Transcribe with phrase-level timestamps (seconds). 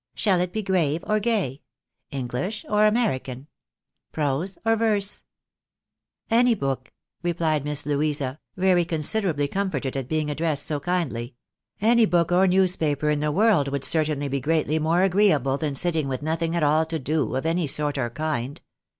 [0.15, 1.61] Shall it be grave or gay?
[2.09, 3.45] English or American?
[4.11, 5.21] Prose or verse?""
[6.41, 6.91] Any book,"
[7.23, 11.35] rephed Miss Louisa, very considerably comforted at being addressed so kindly!"
[11.81, 16.07] any book or newspaper in the world would certainly be greatly more agreeable than sitting
[16.07, 18.59] with nothing at all to do, of any sort or kind.